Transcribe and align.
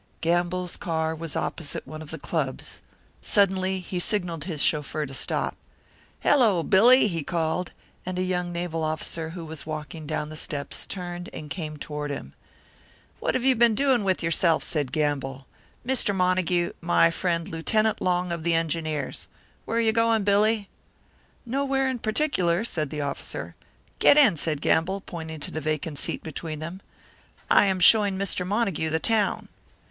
Gamble's 0.21 0.77
car 0.77 1.13
was 1.13 1.35
opposite 1.35 1.85
one 1.85 2.01
of 2.01 2.09
the 2.09 2.17
clubs. 2.17 2.79
Suddenly 3.21 3.79
he 3.79 3.99
signalled 3.99 4.45
his 4.45 4.59
chauffeur 4.59 5.05
to 5.05 5.13
stop. 5.13 5.55
"Hello, 6.21 6.63
Billy!" 6.63 7.07
he 7.07 7.21
called; 7.21 7.71
and 8.03 8.17
a 8.17 8.23
young 8.23 8.51
naval 8.51 8.83
officer 8.83 9.29
who 9.29 9.45
was 9.45 9.67
walking 9.67 10.07
down 10.07 10.29
the 10.29 10.35
steps 10.35 10.87
turned 10.87 11.29
and 11.33 11.51
came 11.51 11.77
toward 11.77 12.09
him. 12.09 12.33
"What 13.19 13.35
have 13.35 13.43
you 13.43 13.55
been 13.55 13.75
doing 13.75 14.03
with 14.03 14.23
yourself?" 14.23 14.63
said 14.63 14.91
Gamble. 14.91 15.45
"Mr. 15.85 16.15
Montague, 16.15 16.71
my 16.81 17.11
friend 17.11 17.47
Lieutenant 17.47 18.01
Long, 18.01 18.31
of 18.31 18.41
the 18.41 18.55
Engineers. 18.55 19.27
Where 19.65 19.77
are 19.77 19.81
you 19.81 19.91
going, 19.91 20.23
Billy?" 20.23 20.67
"Nowhere 21.45 21.87
in 21.87 21.99
particular," 21.99 22.63
said 22.63 22.89
the 22.89 23.01
officer. 23.01 23.53
"Get 23.99 24.17
in," 24.17 24.35
said 24.35 24.61
Gamble, 24.61 25.01
pointing 25.01 25.39
to 25.41 25.51
the 25.51 25.61
vacant 25.61 25.99
seat 25.99 26.23
between 26.23 26.57
them. 26.57 26.81
"I 27.51 27.65
am 27.65 27.79
showing 27.79 28.17
Mr. 28.17 28.47
Montague 28.47 28.89
the 28.89 28.97
town." 28.99 29.49